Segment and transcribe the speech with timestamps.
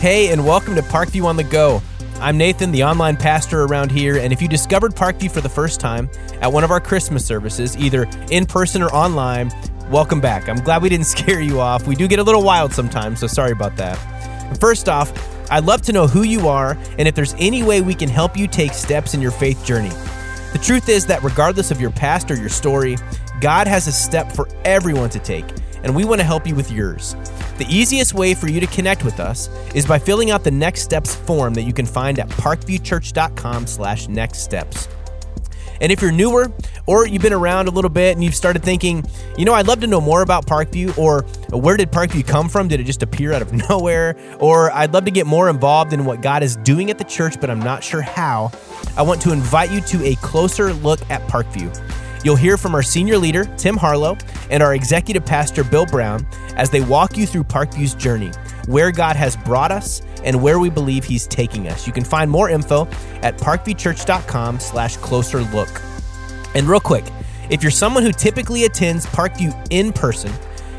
[0.00, 1.82] Hey, and welcome to Parkview on the Go.
[2.20, 5.78] I'm Nathan, the online pastor around here, and if you discovered Parkview for the first
[5.78, 6.08] time
[6.40, 9.52] at one of our Christmas services, either in person or online,
[9.90, 10.48] welcome back.
[10.48, 11.86] I'm glad we didn't scare you off.
[11.86, 13.96] We do get a little wild sometimes, so sorry about that.
[14.58, 15.12] First off,
[15.50, 18.38] I'd love to know who you are and if there's any way we can help
[18.38, 19.90] you take steps in your faith journey.
[20.54, 22.96] The truth is that regardless of your past or your story,
[23.42, 25.44] God has a step for everyone to take,
[25.84, 27.14] and we want to help you with yours.
[27.60, 30.80] The easiest way for you to connect with us is by filling out the Next
[30.80, 34.88] Steps form that you can find at parkviewchurch.com slash next steps.
[35.82, 36.50] And if you're newer
[36.86, 39.04] or you've been around a little bit and you've started thinking,
[39.36, 42.66] you know, I'd love to know more about Parkview or where did Parkview come from?
[42.66, 44.16] Did it just appear out of nowhere?
[44.38, 47.38] Or I'd love to get more involved in what God is doing at the church,
[47.42, 48.52] but I'm not sure how.
[48.96, 51.76] I want to invite you to a closer look at Parkview.
[52.24, 54.16] You'll hear from our senior leader, Tim Harlow,
[54.50, 58.30] and our executive pastor, Bill Brown, as they walk you through Parkview's journey,
[58.66, 61.86] where God has brought us and where we believe he's taking us.
[61.86, 62.86] You can find more info
[63.22, 65.70] at parkviewchurch.com slash closer look.
[66.54, 67.04] And real quick,
[67.48, 70.32] if you're someone who typically attends Parkview in person,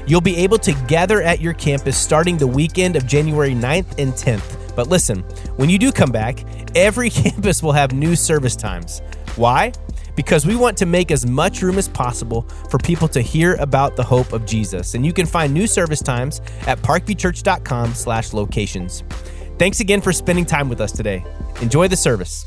[0.06, 4.14] you'll be able to gather at your campus starting the weekend of January 9th and
[4.14, 4.76] 10th.
[4.76, 5.20] But listen,
[5.58, 6.46] when you do come back,
[6.76, 9.02] every campus will have new service times.
[9.36, 9.74] Why?
[10.16, 13.96] Because we want to make as much room as possible for people to hear about
[13.96, 14.94] the hope of Jesus.
[14.96, 19.04] And you can find new service times at parkviewchurch.com slash locations.
[19.58, 21.24] Thanks again for spending time with us today.
[21.62, 22.46] Enjoy the service.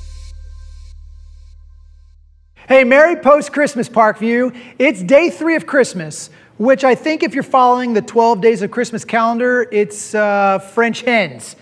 [2.66, 4.56] Hey, Merry post Christmas, Parkview.
[4.78, 8.70] It's day three of Christmas, which I think if you're following the 12 days of
[8.70, 11.56] Christmas calendar, it's uh, French hens.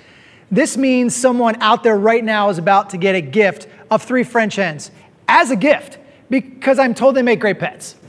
[0.50, 4.22] This means someone out there right now is about to get a gift of three
[4.22, 4.90] French hens
[5.32, 5.96] as a gift
[6.28, 7.96] because I'm told they make great pets.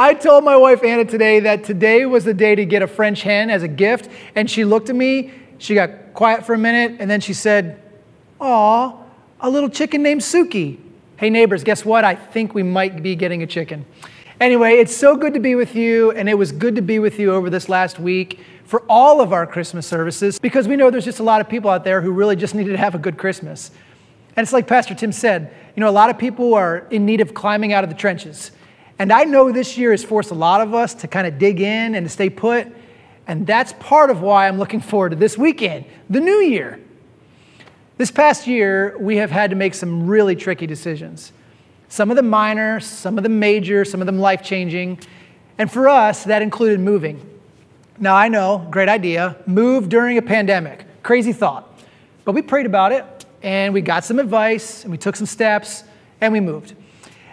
[0.00, 3.22] I told my wife Anna today that today was the day to get a French
[3.22, 6.96] hen as a gift, and she looked at me, she got quiet for a minute,
[6.98, 7.80] and then she said,
[8.40, 8.96] Aw,
[9.40, 10.78] a little chicken named Suki.
[11.18, 12.04] Hey, neighbors, guess what?
[12.04, 13.84] I think we might be getting a chicken.
[14.40, 17.18] Anyway, it's so good to be with you, and it was good to be with
[17.18, 21.04] you over this last week for all of our Christmas services because we know there's
[21.04, 23.18] just a lot of people out there who really just needed to have a good
[23.18, 23.72] Christmas.
[24.36, 27.20] And it's like Pastor Tim said, you know, a lot of people are in need
[27.20, 28.52] of climbing out of the trenches.
[29.00, 31.60] And I know this year has forced a lot of us to kind of dig
[31.60, 32.68] in and to stay put.
[33.26, 36.78] And that's part of why I'm looking forward to this weekend, the new year.
[37.98, 41.32] This past year, we have had to make some really tricky decisions.
[41.88, 45.00] Some of them minor, some of them major, some of them life changing.
[45.58, 47.20] And for us, that included moving.
[47.98, 50.86] Now, I know, great idea, move during a pandemic.
[51.02, 51.76] Crazy thought.
[52.24, 53.04] But we prayed about it,
[53.42, 55.82] and we got some advice, and we took some steps,
[56.20, 56.74] and we moved.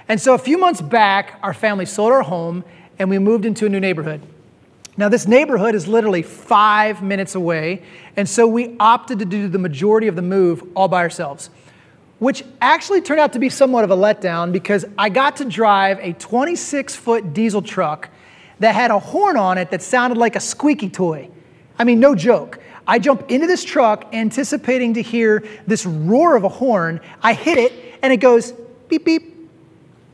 [0.08, 2.64] And so a few months back, our family sold our home,
[2.98, 4.20] and we moved into a new neighborhood.
[4.98, 7.82] Now, this neighborhood is literally five minutes away,
[8.16, 11.50] and so we opted to do the majority of the move all by ourselves,
[12.20, 16.00] which actually turned out to be somewhat of a letdown because I got to drive
[16.00, 18.10] a 26 foot diesel truck
[18.60, 21.30] that had a horn on it that sounded like a squeaky toy.
[21.78, 22.60] I mean, no joke.
[22.88, 27.02] I jump into this truck anticipating to hear this roar of a horn.
[27.22, 28.54] I hit it, and it goes
[28.88, 29.50] beep, beep.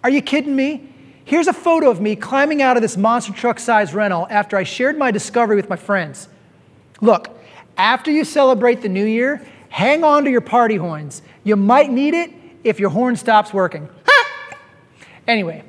[0.03, 0.91] Are you kidding me?
[1.31, 4.64] Here's a photo of me climbing out of this monster truck size rental after I
[4.64, 6.28] shared my discovery with my friends.
[7.00, 7.30] Look,
[7.78, 11.22] after you celebrate the new year, hang on to your party horns.
[11.46, 12.34] You might need it
[12.66, 13.88] if your horn stops working.
[15.25, 15.64] anyway,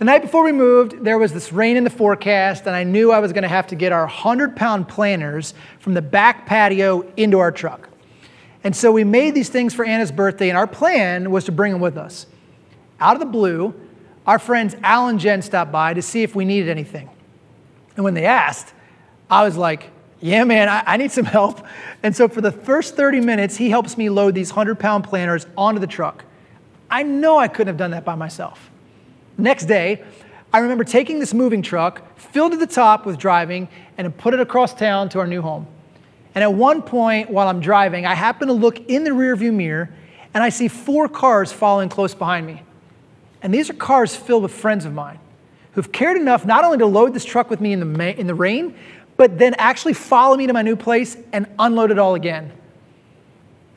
[0.00, 3.12] the night before we moved, there was this rain in the forecast, and I knew
[3.12, 7.02] I was going to have to get our 100 pound planters from the back patio
[7.16, 7.88] into our truck.
[8.64, 11.70] And so we made these things for Anna's birthday, and our plan was to bring
[11.70, 12.26] them with us.
[12.98, 13.80] Out of the blue,
[14.26, 17.10] our friends Al and Jen stopped by to see if we needed anything.
[17.96, 18.72] And when they asked,
[19.30, 19.90] I was like,
[20.20, 21.66] yeah, man, I, I, need some help.
[22.02, 25.46] And so for the first 30 minutes, he helps me load these 100 pound planters
[25.56, 26.24] onto the truck.
[26.90, 28.70] I know I couldn't have done that by myself.
[29.36, 30.02] Next day,
[30.52, 33.68] I remember taking this moving truck, filled to the top with driving,
[33.98, 35.66] and put it across town to our new home.
[36.34, 39.90] And at one point while I'm driving, I happen to look in the rearview mirror
[40.32, 42.62] and I see four cars following close behind me.
[43.44, 45.20] And these are cars filled with friends of mine
[45.72, 48.34] who've cared enough not only to load this truck with me in the, in the
[48.34, 48.74] rain,
[49.16, 52.50] but then actually follow me to my new place and unload it all again.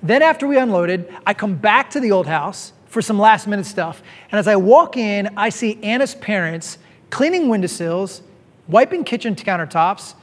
[0.02, 3.66] Then, after we unloaded, I come back to the old house for some last minute
[3.66, 4.02] stuff.
[4.32, 6.78] And as I walk in, I see Anna's parents
[7.10, 8.22] cleaning windowsills,
[8.68, 10.14] wiping kitchen countertops,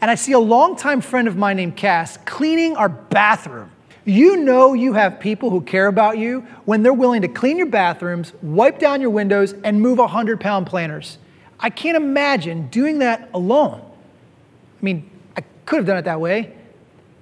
[0.00, 3.70] and I see a longtime friend of mine named Cass cleaning our bathroom.
[4.06, 7.66] You know you have people who care about you when they're willing to clean your
[7.66, 11.18] bathrooms, wipe down your windows, and move 100 pound planters.
[11.58, 13.80] I can't imagine doing that alone.
[13.80, 16.54] I mean, I could have done it that way,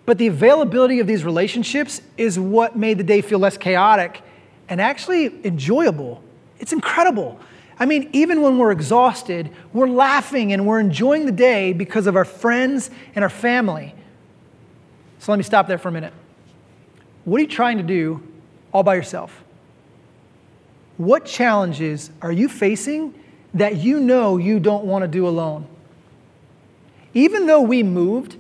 [0.05, 4.21] but the availability of these relationships is what made the day feel less chaotic
[4.69, 6.23] and actually enjoyable.
[6.59, 7.41] It's incredible.
[7.79, 12.15] I mean, even when we're exhausted, we're laughing and we're enjoying the day because of
[12.15, 13.95] our friends and our family.
[15.19, 16.13] So let me stop there for a minute.
[17.25, 18.23] What are you trying to do
[18.73, 19.43] all by yourself?
[20.97, 23.15] What challenges are you facing
[23.55, 25.67] that you know you don't want to do alone?
[27.15, 28.37] Even though we moved,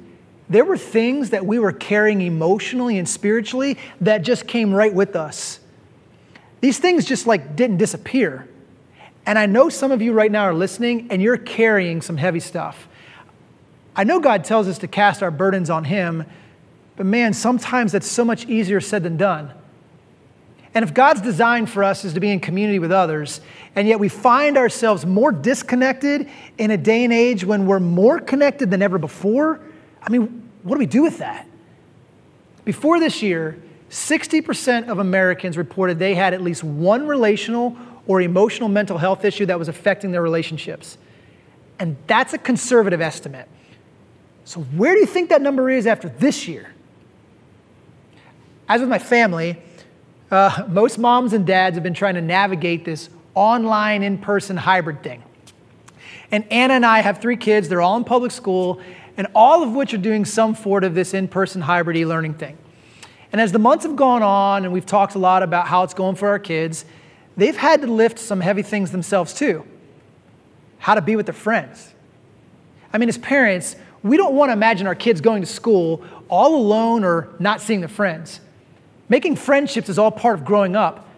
[0.48, 5.16] there were things that we were carrying emotionally and spiritually that just came right with
[5.16, 5.60] us.
[6.60, 8.48] These things just like didn't disappear.
[9.26, 12.40] And I know some of you right now are listening and you're carrying some heavy
[12.40, 12.88] stuff.
[13.96, 16.24] I know God tells us to cast our burdens on Him,
[16.96, 19.50] but man, sometimes that's so much easier said than done.
[20.74, 23.40] And if God's design for us is to be in community with others,
[23.76, 28.18] and yet we find ourselves more disconnected in a day and age when we're more
[28.18, 29.60] connected than ever before,
[30.02, 31.46] I mean, what do we do with that?
[32.64, 37.76] Before this year, 60% of Americans reported they had at least one relational
[38.08, 40.98] or emotional mental health issue that was affecting their relationships.
[41.78, 43.48] And that's a conservative estimate.
[44.44, 46.73] So, where do you think that number is after this year?
[48.68, 49.58] As with my family,
[50.30, 55.02] uh, most moms and dads have been trying to navigate this online in person hybrid
[55.02, 55.22] thing.
[56.30, 58.80] And Anna and I have three kids, they're all in public school,
[59.16, 62.34] and all of which are doing some sort of this in person hybrid e learning
[62.34, 62.56] thing.
[63.32, 65.94] And as the months have gone on, and we've talked a lot about how it's
[65.94, 66.84] going for our kids,
[67.36, 69.66] they've had to lift some heavy things themselves too.
[70.78, 71.92] How to be with their friends.
[72.92, 76.54] I mean, as parents, we don't want to imagine our kids going to school all
[76.54, 78.40] alone or not seeing their friends.
[79.08, 81.08] Making friendships is all part of growing up.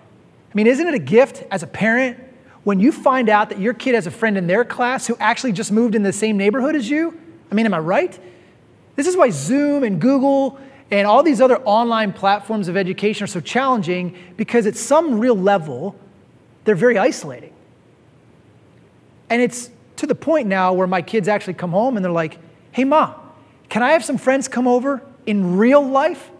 [0.50, 2.18] I mean, isn't it a gift as a parent
[2.64, 5.52] when you find out that your kid has a friend in their class who actually
[5.52, 7.18] just moved in the same neighborhood as you?
[7.50, 8.18] I mean, am I right?
[8.96, 10.58] This is why Zoom and Google
[10.90, 15.36] and all these other online platforms of education are so challenging because at some real
[15.36, 15.96] level,
[16.64, 17.52] they're very isolating.
[19.28, 22.38] And it's to the point now where my kids actually come home and they're like,
[22.72, 23.14] hey, Ma,
[23.68, 26.30] can I have some friends come over in real life?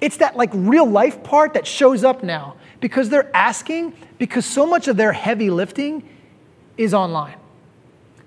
[0.00, 4.66] It's that like real life part that shows up now because they're asking because so
[4.66, 6.08] much of their heavy lifting
[6.76, 7.36] is online.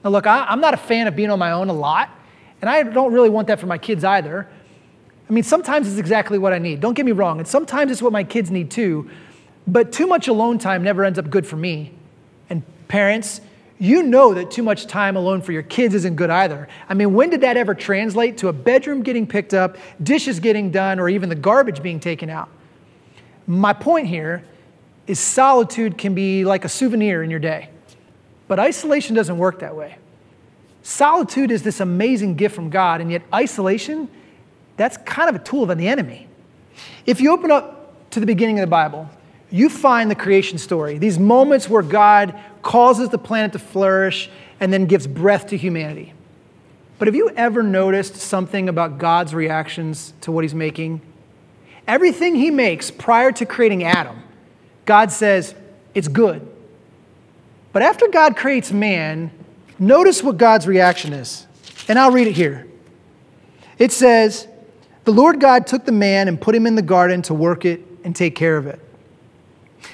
[0.04, 2.10] Now, look, I, am not a fan of being on my own a lot,
[2.60, 4.48] and I don't really want that for my kids either.
[5.30, 6.82] I mean, sometimes it's exactly what I need.
[6.82, 9.10] Don't get me wrong, and sometimes it's what my kids need too.
[9.68, 11.94] But too much alone time never ends up good for me.
[12.50, 13.40] And parents,
[13.82, 16.68] you know that too much time alone for your kids isn't good either.
[16.88, 20.70] I mean, when did that ever translate to a bedroom getting picked up, dishes getting
[20.70, 22.48] done, or even the garbage being taken out?
[23.48, 24.44] My point here
[25.08, 27.70] is solitude can be like a souvenir in your day,
[28.48, 29.98] but isolation doesn't work that way.
[30.84, 34.08] Solitude is this amazing gift from God, and yet isolation,
[34.78, 36.28] that's kind of a tool of the enemy.
[37.08, 39.10] If you open up to the beginning of the Bible,
[39.52, 44.72] you find the creation story, these moments where God causes the planet to flourish and
[44.72, 46.14] then gives breath to humanity.
[46.98, 51.02] But have you ever noticed something about God's reactions to what he's making?
[51.88, 54.22] Everything he makes prior to creating Adam,
[54.86, 55.56] God says,
[55.94, 56.48] it's good.
[57.74, 59.32] But after God creates man,
[59.80, 61.48] notice what God's reaction is.
[61.88, 62.68] And I'll read it here.
[63.78, 64.48] It says,
[65.06, 67.82] The Lord God took the man and put him in the garden to work it
[68.04, 68.80] and take care of it.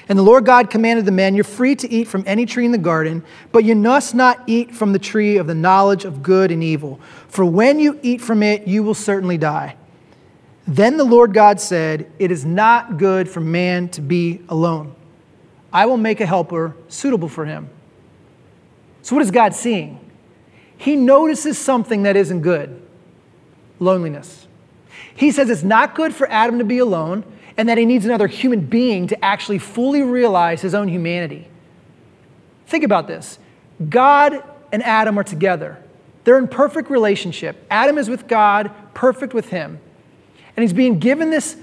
[0.08, 2.72] And the Lord God commanded the man, You're free to eat from any tree in
[2.72, 6.50] the garden, but you must not eat from the tree of the knowledge of good
[6.50, 9.76] and evil, for when you eat from it, you will certainly die.
[10.66, 14.94] Then the Lord God said, It is not good for man to be alone.
[15.72, 17.68] I will make a helper suitable for him.
[19.02, 19.98] So, what is God seeing?
[20.76, 22.82] He notices something that isn't good
[23.80, 24.46] loneliness.
[25.14, 27.24] He says it's not good for Adam to be alone
[27.58, 31.48] and that he needs another human being to actually fully realize his own humanity.
[32.68, 33.38] Think about this
[33.90, 35.82] God and Adam are together,
[36.24, 37.66] they're in perfect relationship.
[37.70, 39.80] Adam is with God, perfect with him.
[40.56, 41.56] And he's being given this,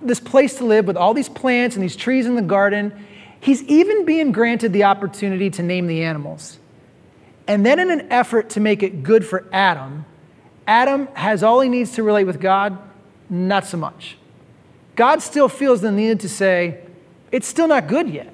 [0.00, 2.92] this place to live with all these plants and these trees in the garden.
[3.40, 6.58] He's even being granted the opportunity to name the animals.
[7.48, 10.04] And then, in an effort to make it good for Adam,
[10.66, 12.78] Adam has all he needs to relate with God,
[13.28, 14.16] not so much.
[14.94, 16.80] God still feels the need to say,
[17.30, 18.32] it's still not good yet.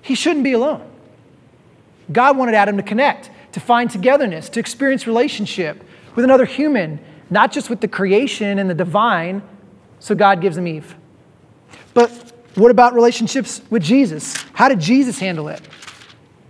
[0.00, 0.88] He shouldn't be alone.
[2.10, 5.82] God wanted Adam to connect, to find togetherness, to experience relationship,
[6.14, 6.98] with another human,
[7.30, 9.42] not just with the creation and the divine.
[10.00, 10.96] So God gives him Eve.
[11.94, 12.10] But
[12.54, 14.34] what about relationships with Jesus?
[14.52, 15.60] How did Jesus handle it?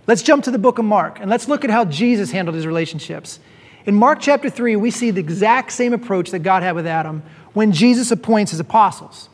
[0.07, 2.65] Let's jump to the book of Mark and let's look at how Jesus handled his
[2.65, 3.39] relationships.
[3.85, 7.21] In Mark chapter 3, we see the exact same approach that God had with Adam
[7.53, 9.29] when Jesus appoints his apostles.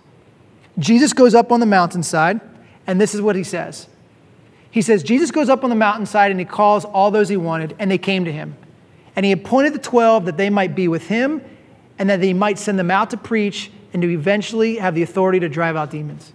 [0.77, 2.41] Jesus goes up on the mountainside,
[2.87, 3.87] and this is what he says.
[4.69, 7.75] He says, Jesus goes up on the mountainside and he calls all those he wanted,
[7.79, 8.57] and they came to him.
[9.15, 11.41] And he appointed the 12 that they might be with him
[11.97, 15.39] and that he might send them out to preach and to eventually have the authority
[15.39, 16.33] to drive out demons.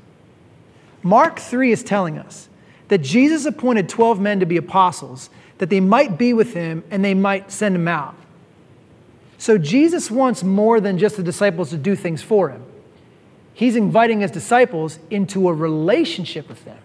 [1.03, 2.49] Mark 3 is telling us
[2.89, 7.05] that Jesus appointed 12 men to be apostles, that they might be with him and
[7.05, 8.15] they might send him out.
[9.41, 12.63] So Jesus wants more than just the disciples to do things for him.
[13.55, 16.77] He's inviting his disciples into a relationship with them.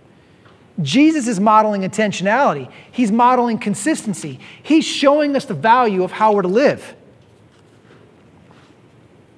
[0.82, 2.72] Jesus is modeling intentionality.
[2.94, 4.40] He's modeling consistency.
[4.64, 6.96] He's showing us the value of how we're to live.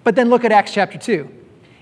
[0.03, 1.27] But then look at Acts chapter 2.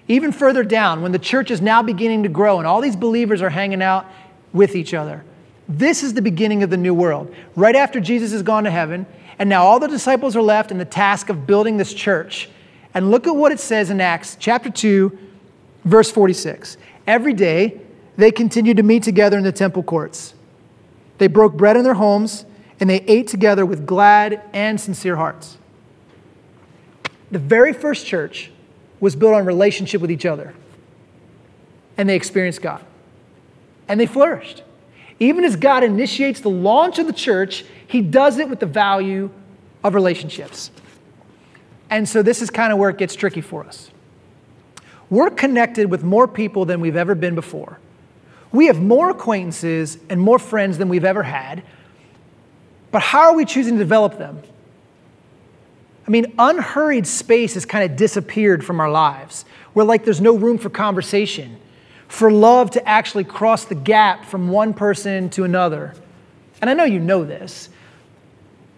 [0.08, 3.42] Even further down, when the church is now beginning to grow and all these believers
[3.42, 4.06] are hanging out
[4.54, 5.25] with each other,
[5.68, 7.36] this is the beginning of the new world.
[7.58, 9.06] Right after Jesus has gone to heaven,
[9.39, 12.50] and now all the disciples are left in the task of building this church.
[12.94, 15.18] And look at what it says in Acts chapter 2,
[15.84, 16.77] verse 46.
[17.06, 17.82] Every day
[18.18, 20.34] they continued to meet together in the temple courts.
[21.18, 22.46] They broke bread in their homes,
[22.80, 25.58] and they ate together with glad and sincere hearts.
[27.32, 28.51] The very first church
[29.00, 30.54] was built on relationship with each other.
[31.98, 32.84] And they experienced God.
[33.88, 34.63] And they flourished.
[35.19, 39.29] Even as God initiates the launch of the church, he does it with the value
[39.84, 40.72] of relationships.
[41.89, 43.91] And so this is kind of where it gets tricky for us.
[45.10, 47.79] We're connected with more people than we've ever been before.
[48.51, 51.63] We have more acquaintances and more friends than we've ever had.
[52.91, 54.41] But how are we choosing to develop them?
[56.07, 59.45] I mean, unhurried space has kind of disappeared from our lives.
[59.74, 61.57] We're like there's no room for conversation,
[62.07, 65.93] for love to actually cross the gap from one person to another.
[66.62, 67.69] And I know you know this,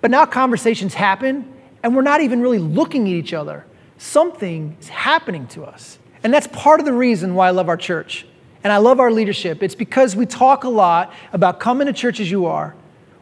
[0.02, 1.54] but now conversations happen
[1.84, 3.66] and we're not even really looking at each other.
[3.98, 6.00] Something is happening to us.
[6.24, 8.26] And that's part of the reason why I love our church.
[8.64, 9.64] And I love our leadership.
[9.64, 12.76] It's because we talk a lot about coming to church as you are.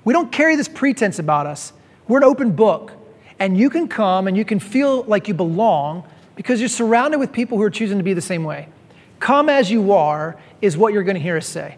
[0.03, 1.73] We don't carry this pretense about us.
[2.07, 2.93] We're an open book
[3.39, 7.31] and you can come and you can feel like you belong because you're surrounded with
[7.31, 8.69] people who are choosing to be the same way.
[9.19, 11.77] Come as you are is what you're going to hear us say.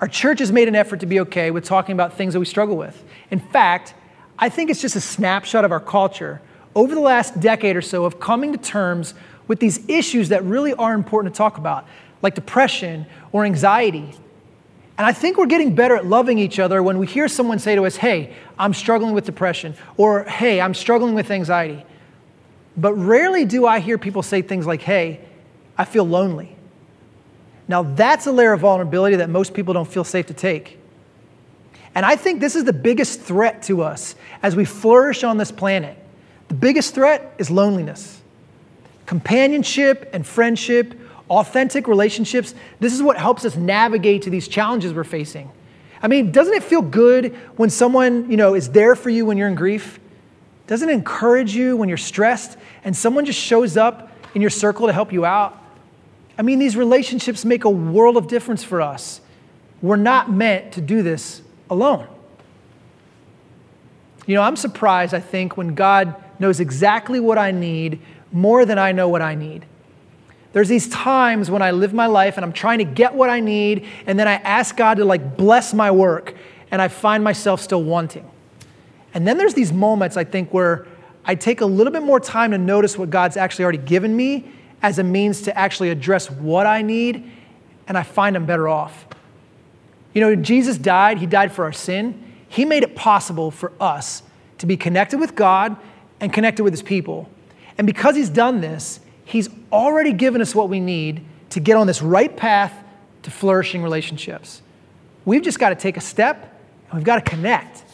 [0.00, 2.46] Our church has made an effort to be okay with talking about things that we
[2.46, 3.02] struggle with.
[3.30, 3.94] In fact,
[4.38, 6.40] I think it's just a snapshot of our culture
[6.74, 9.14] over the last decade or so of coming to terms
[9.46, 11.86] with these issues that really are important to talk about,
[12.22, 14.14] like depression or anxiety
[14.98, 17.74] and I think we're getting better at loving each other when we hear someone say
[17.74, 21.84] to us, Hey, I'm struggling with depression, or Hey, I'm struggling with anxiety.
[22.76, 25.20] But rarely do I hear people say things like, Hey,
[25.76, 26.56] I feel lonely.
[27.68, 30.78] Now, that's a layer of vulnerability that most people don't feel safe to take.
[31.94, 35.52] And I think this is the biggest threat to us as we flourish on this
[35.52, 35.96] planet.
[36.48, 38.20] The biggest threat is loneliness.
[39.06, 40.98] Companionship and friendship
[41.32, 45.50] authentic relationships, this is what helps us navigate to these challenges we're facing.
[46.02, 49.38] I mean, doesn't it feel good when someone, you know, is there for you when
[49.38, 49.98] you're in grief?
[50.66, 54.88] Doesn't it encourage you when you're stressed and someone just shows up in your circle
[54.88, 55.58] to help you out?
[56.38, 59.20] I mean, these relationships make a world of difference for us.
[59.80, 62.06] We're not meant to do this alone.
[64.26, 68.78] You know, I'm surprised, I think, when God knows exactly what I need more than
[68.78, 69.66] I know what I need.
[70.52, 73.40] There's these times when I live my life and I'm trying to get what I
[73.40, 76.34] need, and then I ask God to like bless my work,
[76.70, 78.28] and I find myself still wanting.
[79.14, 80.86] And then there's these moments, I think, where
[81.24, 84.50] I take a little bit more time to notice what God's actually already given me
[84.82, 87.30] as a means to actually address what I need,
[87.86, 89.06] and I find I'm better off.
[90.12, 92.32] You know, Jesus died, He died for our sin.
[92.48, 94.22] He made it possible for us
[94.58, 95.76] to be connected with God
[96.20, 97.30] and connected with His people.
[97.78, 101.86] And because He's done this, He's already given us what we need to get on
[101.86, 102.72] this right path
[103.22, 104.62] to flourishing relationships.
[105.24, 106.60] We've just got to take a step
[106.90, 107.84] and we've got to connect.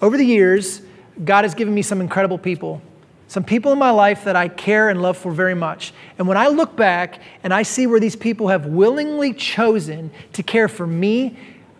[0.00, 0.80] Over the years,
[1.24, 2.80] God has given me some incredible people,
[3.28, 5.92] some people in my life that I care and love for very much.
[6.18, 10.42] And when I look back and I see where these people have willingly chosen to
[10.42, 11.36] care for me,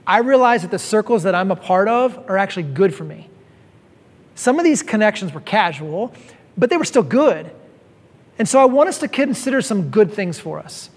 [0.07, 3.31] I realize that the circles that I'm a part of are actually good for me.
[4.35, 6.13] Some of these connections were casual,
[6.57, 7.51] but they were still good.
[8.39, 10.91] And so I want us to consider some good things for us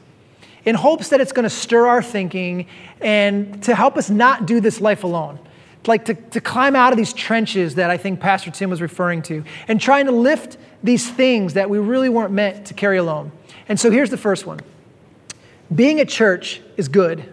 [0.66, 2.68] in hopes that it's going to stir our thinking
[3.00, 5.40] and to help us not do this life alone.
[5.88, 9.22] Like to, to climb out of these trenches that I think Pastor Tim was referring
[9.24, 13.32] to, and trying to lift these things that we really weren't meant to carry alone.
[13.68, 14.60] And so here's the first one
[15.74, 17.32] being a church is good.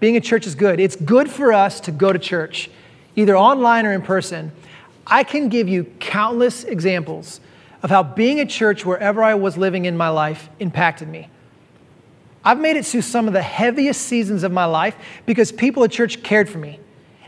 [0.00, 0.80] Being a church is good.
[0.80, 2.68] It's good for us to go to church,
[3.16, 4.52] either online or in person.
[5.06, 7.40] I can give you countless examples
[7.82, 11.28] of how being a church wherever I was living in my life impacted me.
[12.44, 15.90] I've made it through some of the heaviest seasons of my life because people at
[15.90, 16.80] church cared for me.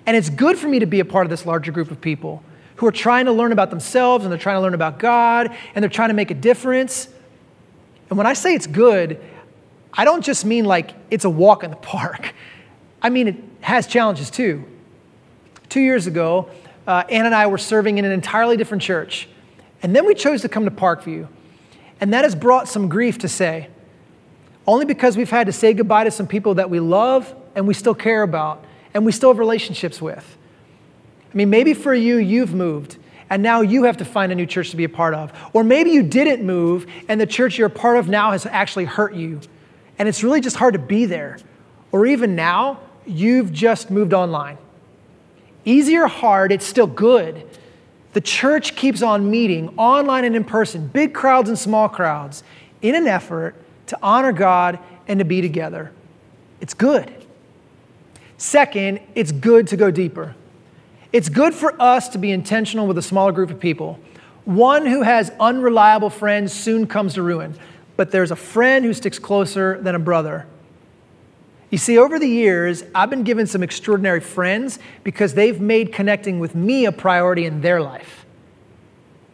[0.06, 2.42] And it's good for me to be a part of this larger group of people
[2.76, 5.82] who are trying to learn about themselves and they're trying to learn about God and
[5.82, 7.08] they're trying to make a difference.
[8.08, 9.20] And when I say it's good,
[9.92, 12.34] I don't just mean like it's a walk in the park.
[13.02, 14.64] I mean, it has challenges too.
[15.68, 16.48] Two years ago,
[16.86, 19.28] uh, Ann and I were serving in an entirely different church.
[19.82, 21.28] And then we chose to come to Parkview.
[22.00, 23.68] And that has brought some grief to say,
[24.66, 27.74] only because we've had to say goodbye to some people that we love and we
[27.74, 28.64] still care about
[28.96, 30.38] and we still have relationships with.
[31.30, 32.96] I mean, maybe for you, you've moved
[33.28, 35.34] and now you have to find a new church to be a part of.
[35.52, 38.86] Or maybe you didn't move and the church you're a part of now has actually
[38.86, 39.42] hurt you
[39.98, 41.36] and it's really just hard to be there.
[41.92, 44.56] Or even now, you've just moved online.
[45.66, 47.46] Easy or hard, it's still good.
[48.14, 52.42] The church keeps on meeting online and in person, big crowds and small crowds,
[52.80, 53.56] in an effort
[53.88, 55.92] to honor God and to be together.
[56.62, 57.25] It's good.
[58.38, 60.34] Second, it's good to go deeper.
[61.12, 63.98] It's good for us to be intentional with a smaller group of people.
[64.44, 67.58] One who has unreliable friends soon comes to ruin,
[67.96, 70.46] but there's a friend who sticks closer than a brother.
[71.70, 76.38] You see, over the years, I've been given some extraordinary friends because they've made connecting
[76.38, 78.24] with me a priority in their life.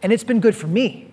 [0.01, 1.12] And it's been good for me.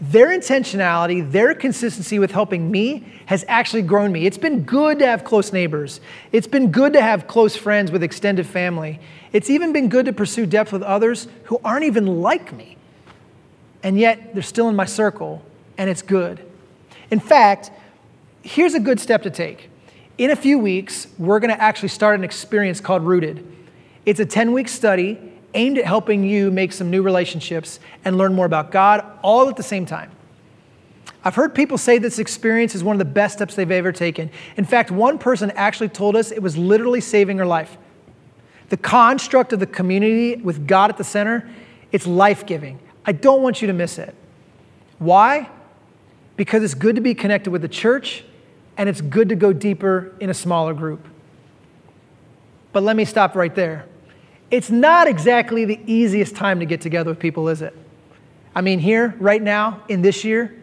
[0.00, 4.26] Their intentionality, their consistency with helping me has actually grown me.
[4.26, 6.00] It's been good to have close neighbors.
[6.32, 9.00] It's been good to have close friends with extended family.
[9.32, 12.76] It's even been good to pursue depth with others who aren't even like me.
[13.82, 15.42] And yet, they're still in my circle,
[15.78, 16.44] and it's good.
[17.10, 17.70] In fact,
[18.42, 19.70] here's a good step to take.
[20.18, 23.46] In a few weeks, we're going to actually start an experience called Rooted.
[24.04, 25.18] It's a 10 week study
[25.56, 29.56] aimed at helping you make some new relationships and learn more about God all at
[29.56, 30.12] the same time.
[31.24, 34.30] I've heard people say this experience is one of the best steps they've ever taken.
[34.56, 37.76] In fact, one person actually told us it was literally saving her life.
[38.68, 41.48] The construct of the community with God at the center,
[41.90, 42.78] it's life giving.
[43.04, 44.14] I don't want you to miss it.
[44.98, 45.48] Why?
[46.36, 48.24] Because it's good to be connected with the church
[48.76, 51.06] and it's good to go deeper in a smaller group.
[52.72, 53.86] But let me stop right there.
[54.50, 57.76] It's not exactly the easiest time to get together with people, is it?
[58.54, 60.54] I mean, here, right now, in this year.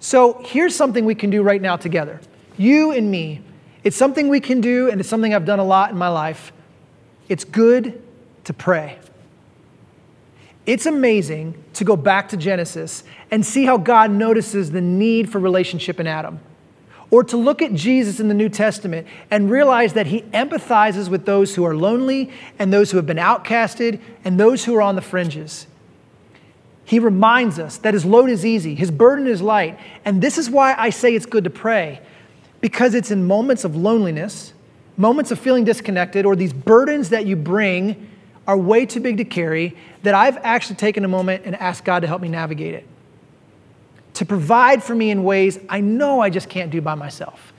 [0.00, 2.20] So here's something we can do right now together.
[2.56, 3.42] You and me.
[3.84, 6.52] It's something we can do, and it's something I've done a lot in my life.
[7.28, 8.02] It's good
[8.44, 8.98] to pray.
[10.66, 15.38] It's amazing to go back to Genesis and see how God notices the need for
[15.38, 16.40] relationship in Adam.
[17.10, 21.24] Or to look at Jesus in the New Testament and realize that he empathizes with
[21.24, 24.94] those who are lonely and those who have been outcasted and those who are on
[24.94, 25.66] the fringes.
[26.84, 29.78] He reminds us that his load is easy, his burden is light.
[30.04, 32.00] And this is why I say it's good to pray,
[32.60, 34.52] because it's in moments of loneliness,
[34.96, 38.10] moments of feeling disconnected, or these burdens that you bring
[38.46, 42.00] are way too big to carry, that I've actually taken a moment and asked God
[42.00, 42.86] to help me navigate it
[44.18, 47.52] to provide for me in ways I know I just can't do by myself.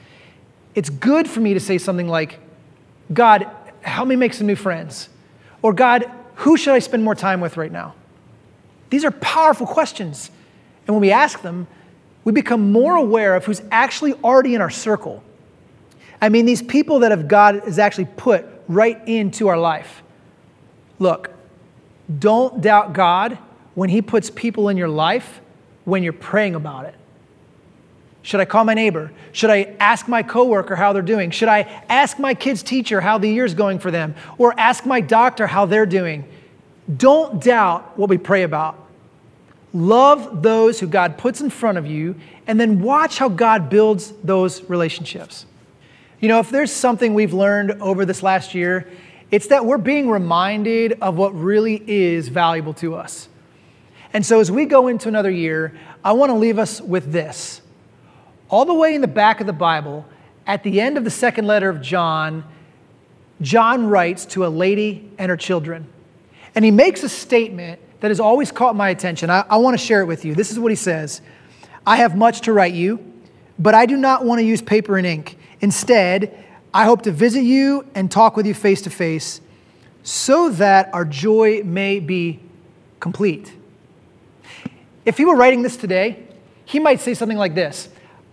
[0.75, 2.37] It's good for me to say something like,
[3.13, 5.07] God, help me make some new friends.
[5.61, 7.95] Or, God, who should I spend more time with right now?
[8.89, 10.31] These are powerful questions.
[10.85, 11.65] And when we ask them,
[12.25, 15.23] we become more aware of who's actually already in our circle.
[16.21, 20.03] I mean, these people that have God has actually put right into our life.
[20.99, 21.31] Look,
[22.19, 23.37] don't doubt God
[23.75, 25.39] when He puts people in your life
[25.89, 26.95] when you're praying about it.
[28.21, 29.11] Should I call my neighbor?
[29.31, 31.31] Should I ask my coworker how they're doing?
[31.31, 34.15] Should I ask my kid's teacher how the year's going for them?
[34.37, 36.25] Or ask my doctor how they're doing?
[36.95, 38.77] Don't doubt what we pray about.
[39.73, 42.15] Love those who God puts in front of you,
[42.47, 45.45] and then watch how God builds those relationships.
[46.19, 48.89] You know, if there's something we've learned over this last year,
[49.31, 53.29] it's that we're being reminded of what really is valuable to us.
[54.13, 57.61] And so as we go into another year, I want to leave us with this.
[58.49, 60.05] All the way in the back of the Bible,
[60.47, 62.43] at the end of the second letter of John,
[63.41, 65.87] John writes to a lady and her children.
[66.55, 69.29] And he makes a statement that has always caught my attention.
[69.29, 70.33] I, I want to share it with you.
[70.33, 71.21] This is what he says
[71.85, 72.99] I have much to write you,
[73.57, 75.37] but I do not want to use paper and ink.
[75.61, 79.41] Instead, I hope to visit you and talk with you face to face
[80.03, 82.39] so that our joy may be
[82.99, 83.53] complete.
[85.05, 86.27] If he were writing this today,
[86.65, 87.89] he might say something like this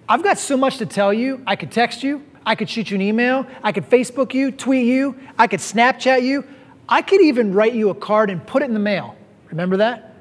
[0.09, 1.43] I've got so much to tell you.
[1.47, 4.87] I could text you, I could shoot you an email, I could Facebook you, tweet
[4.87, 6.45] you, I could Snapchat you,
[6.89, 9.17] I could even write you a card and put it in the mail.
[9.51, 10.15] Remember that?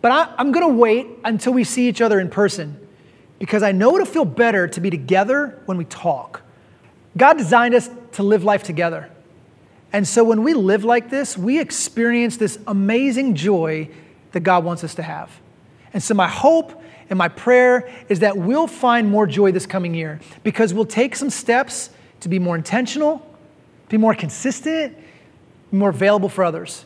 [0.00, 2.78] But I, am going to wait until we see each other in person
[3.38, 6.42] because I know it'll feel better to be together when we talk.
[7.16, 9.10] God designed us to live life together.
[9.92, 13.88] And so when we live like this, we experience this amazing joy
[14.32, 15.30] that God wants us to have.
[15.92, 19.94] And so my hope and my prayer is that we'll find more joy this coming
[19.94, 23.24] year because we'll take some steps to be more intentional,
[23.88, 24.96] be more consistent,
[25.70, 26.84] be more available for others.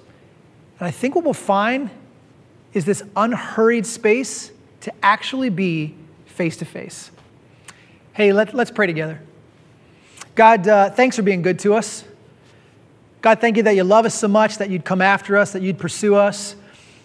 [0.78, 1.90] And I think what we'll find
[2.72, 5.94] is this unhurried space to actually be
[6.26, 7.10] face to face.
[8.14, 9.20] Hey, let, us pray together.
[10.34, 12.04] God, uh, thanks for being good to us.
[13.20, 15.62] God, thank you that you love us so much, that you'd come after us, that
[15.62, 16.56] you'd pursue us.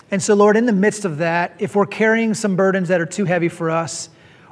[0.10, 3.06] And so, Lord, in the midst of that, if we're carrying some burdens that are
[3.06, 4.10] too heavy for us,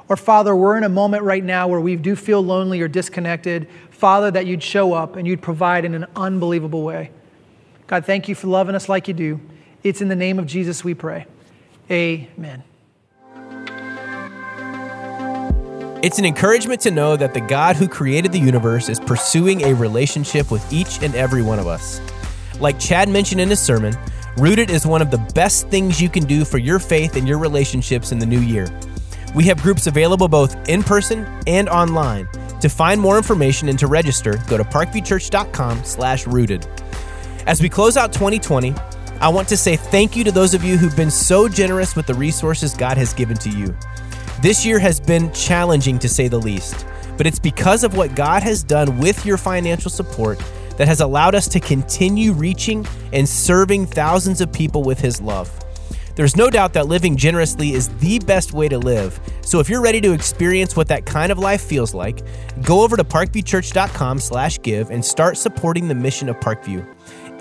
[0.08, 3.68] or Father, we're in a moment right now where we do feel lonely or disconnected,
[3.90, 7.10] Father, that you'd show up and you'd provide in an unbelievable way.
[7.86, 9.40] God, thank you for loving us like you do.
[9.82, 11.26] It's in the name of Jesus we pray.
[11.90, 12.62] Amen.
[16.02, 19.74] It's an encouragement to know that the God who created the universe is pursuing a
[19.74, 22.00] relationship with each and every one of us.
[22.60, 23.96] Like Chad mentioned in his sermon,
[24.38, 27.38] Rooted is one of the best things you can do for your faith and your
[27.38, 28.68] relationships in the new year.
[29.34, 32.28] We have groups available both in person and online.
[32.60, 36.66] To find more information and to register, go to parkviewchurch.com/rooted.
[37.46, 38.74] As we close out 2020,
[39.22, 42.06] I want to say thank you to those of you who've been so generous with
[42.06, 43.74] the resources God has given to you.
[44.42, 46.84] This year has been challenging to say the least,
[47.16, 50.38] but it's because of what God has done with your financial support
[50.76, 55.50] that has allowed us to continue reaching and serving thousands of people with His love.
[56.16, 59.20] There's no doubt that living generously is the best way to live.
[59.42, 62.22] So if you're ready to experience what that kind of life feels like,
[62.62, 66.86] go over to parkviewchurch.com/give and start supporting the mission of Parkview.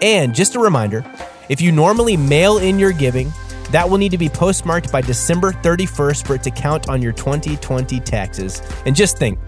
[0.02, 1.06] And just a reminder,
[1.48, 3.32] if you normally mail in your giving,
[3.72, 7.14] that will need to be postmarked by December 31st for it to count on your
[7.14, 8.62] 2020 taxes.
[8.86, 9.40] And just think,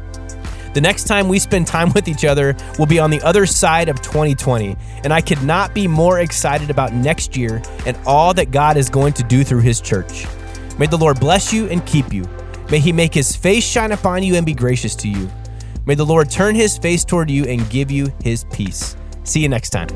[0.77, 3.89] the next time we spend time with each other will be on the other side
[3.89, 4.75] of 2020.
[5.03, 8.87] And I could not be more excited about next year and all that God is
[8.87, 10.27] going to do through His church.
[10.77, 12.29] May the Lord bless you and keep you.
[12.69, 15.27] May He make His face shine upon you and be gracious to you.
[15.87, 18.95] May the Lord turn His face toward you and give you His peace.
[19.23, 19.87] See you next time.